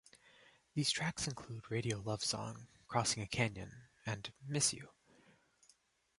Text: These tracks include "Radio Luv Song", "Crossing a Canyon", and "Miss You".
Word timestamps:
These 0.73 0.89
tracks 0.89 1.27
include 1.27 1.69
"Radio 1.69 1.99
Luv 2.01 2.23
Song", 2.23 2.65
"Crossing 2.87 3.21
a 3.21 3.27
Canyon", 3.27 3.83
and 4.03 4.33
"Miss 4.47 4.73
You". 4.73 4.89